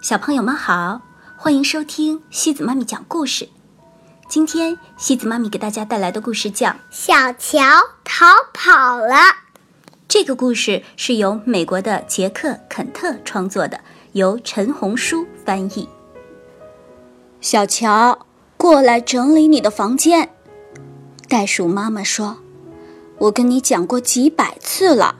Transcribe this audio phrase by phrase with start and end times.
[0.00, 1.02] 小朋友们好，
[1.36, 3.50] 欢迎收听西子妈咪讲故事。
[4.30, 7.60] 今天西子妈咪给大家带来的故事叫《小乔
[8.02, 8.24] 逃
[8.54, 9.14] 跑了》。
[10.08, 13.78] 这个故事是由美国的杰克·肯特创作的，
[14.12, 15.86] 由陈红书翻译。
[17.42, 18.26] 小乔，
[18.56, 20.30] 过来整理你的房间。
[21.28, 22.38] 袋鼠妈妈说
[23.20, 25.16] ：“我跟你讲过几百次了。”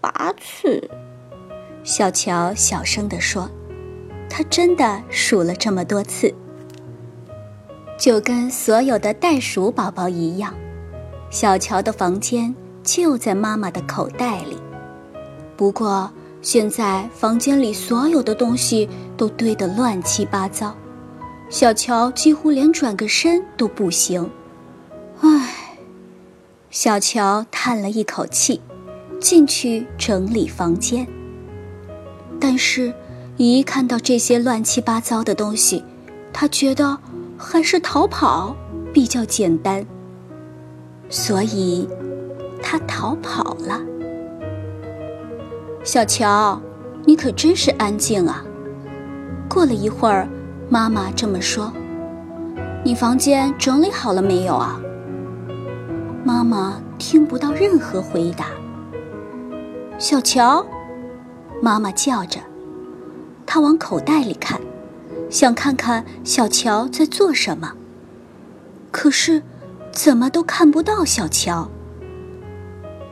[0.00, 0.88] 八次。
[1.84, 3.50] 小乔小声地说
[4.30, 6.32] ：“他真的数了这么多次，
[7.98, 10.54] 就跟所有的袋鼠宝宝一样。
[11.28, 12.54] 小乔的房间
[12.84, 14.56] 就在妈妈的口袋里。
[15.56, 20.74] 不过现在房间里所有的东西都堆得乱七八糟，
[21.50, 24.30] 小乔几乎连转个身都不行。
[25.20, 25.76] 唉，
[26.70, 28.60] 小乔叹了一口气，
[29.20, 31.04] 进去整理房间。”
[32.44, 32.92] 但是，
[33.36, 35.84] 一看到这些乱七八糟的东西，
[36.32, 36.98] 他觉得
[37.38, 38.56] 还是逃跑
[38.92, 39.86] 比较简单。
[41.08, 41.88] 所以，
[42.60, 43.80] 他逃跑了。
[45.84, 46.60] 小乔，
[47.04, 48.44] 你可真是安静啊！
[49.48, 50.28] 过了一会儿，
[50.68, 51.72] 妈妈这么说
[52.82, 54.80] ：“你房间整理好了没有啊？”
[56.26, 58.46] 妈妈听不到任何回答。
[59.96, 60.66] 小乔。
[61.64, 62.40] 妈妈叫着，
[63.46, 64.60] 她往口袋里看，
[65.30, 67.74] 想看看小乔在做什么。
[68.90, 69.44] 可是，
[69.92, 71.70] 怎么都看不到小乔。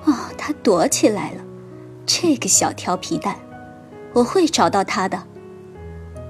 [0.04, 1.42] 哦，他躲起来了，
[2.04, 3.36] 这个小调皮蛋，
[4.14, 5.22] 我会找到他的。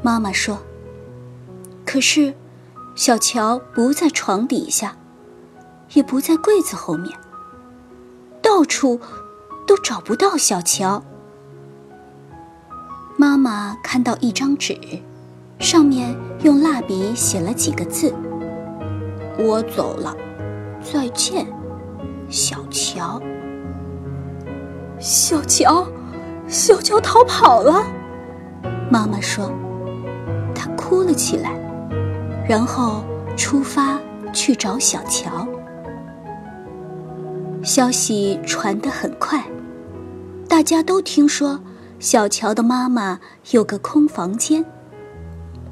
[0.02, 0.58] 妈妈说。
[1.86, 2.34] 可是，
[2.94, 4.94] 小乔不在床底下，
[5.94, 7.18] 也不在柜子后面，
[8.42, 9.00] 到处
[9.66, 11.02] 都找不到小乔。
[13.20, 14.74] 妈妈看到一张纸，
[15.58, 18.14] 上面用蜡笔写了几个字
[19.38, 20.16] ：“我走了，
[20.80, 21.46] 再见，
[22.30, 23.20] 小乔。”
[24.98, 25.86] 小乔，
[26.48, 27.84] 小乔逃跑了。
[28.90, 29.52] 妈妈说，
[30.54, 31.52] 她哭了起来，
[32.48, 33.04] 然后
[33.36, 34.00] 出发
[34.32, 35.46] 去找小乔。
[37.62, 39.44] 消息传得很快，
[40.48, 41.60] 大家都听说。
[42.00, 44.64] 小乔的妈妈有个空房间，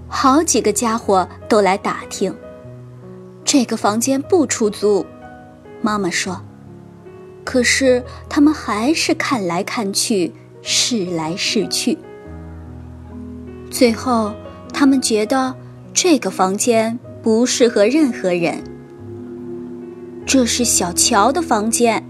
[0.09, 2.37] 好几个家伙都来打听。
[3.47, 5.06] 这个房间不出租，
[5.81, 6.39] 妈妈说。
[7.44, 11.97] 可是他们还是看来看去，试来试去。
[13.71, 14.34] 最后，
[14.71, 15.55] 他们觉得
[15.95, 18.62] 这个房间不适合任何人。
[20.27, 22.05] 这是小乔的房间，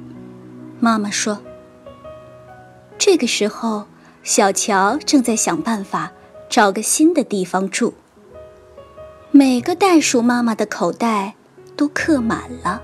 [0.80, 1.38] 妈妈说。
[2.98, 3.86] 这个时候。
[4.22, 6.12] 小乔正在想办法
[6.48, 7.94] 找个新的地方住。
[9.30, 11.34] 每个袋鼠妈妈的口袋
[11.76, 12.82] 都刻满了。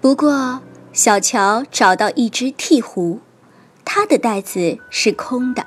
[0.00, 0.60] 不过，
[0.92, 3.18] 小乔找到一只鹈鹕，
[3.84, 5.66] 它的袋子是空的。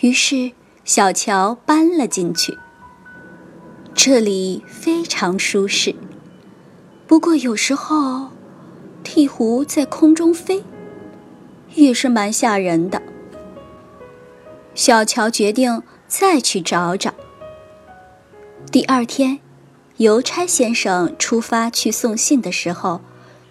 [0.00, 0.52] 于是，
[0.84, 2.58] 小乔搬了进去。
[3.94, 5.94] 这里非常舒适。
[7.06, 8.30] 不过，有时候，
[9.04, 10.64] 鹈鹕在空中飞。
[11.74, 13.00] 也是蛮吓人的。
[14.74, 17.12] 小乔决定再去找找。
[18.70, 19.40] 第二天，
[19.96, 23.00] 邮差先生出发去送信的时候，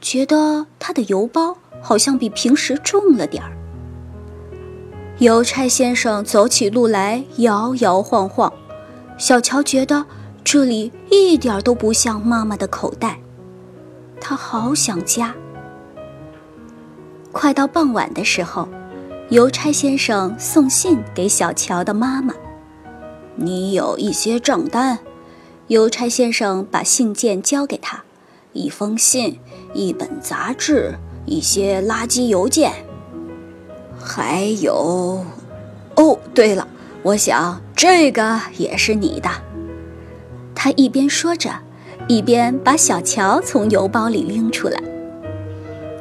[0.02, 3.52] 觉得他的邮包好像比平时重了点儿。
[5.20, 8.54] 邮差先生走起路来摇摇晃晃，
[9.18, 10.06] 小乔觉得
[10.44, 13.20] 这里一点都不像妈妈的口袋，
[14.22, 15.36] 他好想家。
[17.40, 18.68] 快到傍晚的时候，
[19.30, 22.34] 邮差先生送信给小乔的妈妈。
[23.38, 25.00] 你有一些账单，
[25.68, 28.04] 邮差先生把信件交给他，
[28.52, 29.40] 一封信，
[29.74, 30.94] 一本杂志，
[31.26, 32.74] 一些垃圾邮件，
[33.98, 35.24] 还有……
[35.96, 36.68] 哦，对了，
[37.04, 39.30] 我想这个也是你的。
[40.54, 41.50] 他一边说着，
[42.10, 44.78] 一边把小乔从邮包里拎出来。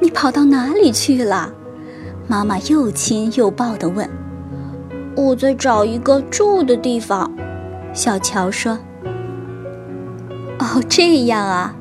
[0.00, 1.53] 你跑到哪里去了？
[2.27, 4.09] 妈妈又亲又抱地问。
[5.17, 7.33] 我在找一个住的地方。
[7.93, 8.79] 小乔说。
[10.59, 11.75] 哦，这样啊，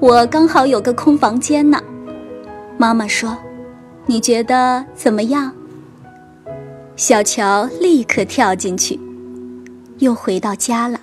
[0.00, 1.80] 我刚好有个空房间呢。
[2.76, 3.36] 妈妈说。
[4.06, 5.52] 你觉得怎么样？
[6.96, 8.98] 小乔立刻跳进去，
[9.98, 11.00] 又回到家了。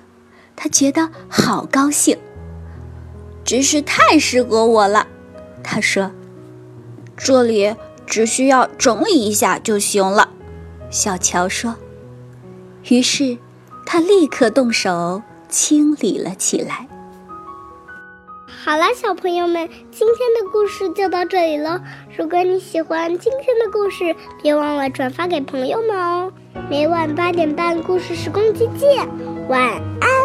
[0.54, 2.18] 他觉得好高兴，
[3.42, 5.06] 真是太适合我了。
[5.64, 6.10] 他说。
[7.22, 7.76] 这里
[8.06, 10.30] 只需要整理一下就行了。
[10.90, 11.76] 小乔说。
[12.88, 13.36] 于是，
[13.84, 16.88] 他立刻动手清理了起来。
[18.64, 21.82] 好了，小朋友们，今天的故事就到这里了。
[22.16, 26.32] 如果你喜欢今天的故事，别忘了转发给朋友们哦。
[26.70, 29.06] 每晚八点半，故事时光机见，
[29.48, 29.60] 晚
[30.00, 30.19] 安。